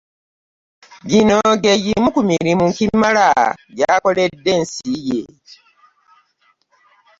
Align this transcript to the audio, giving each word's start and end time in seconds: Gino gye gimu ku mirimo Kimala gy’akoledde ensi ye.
Gino 1.09 1.39
gye 1.61 1.73
gimu 1.83 2.09
ku 2.15 2.21
mirimo 2.31 2.63
Kimala 2.77 3.27
gy’akoledde 3.77 4.49
ensi 4.57 4.93
ye. 5.07 5.21